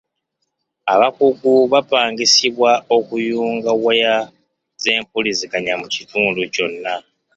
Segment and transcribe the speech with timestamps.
[0.93, 4.15] Abakugu bapangisibwa okuyunga waya
[4.81, 6.93] z'empuliziganya mu kitundu kyonna.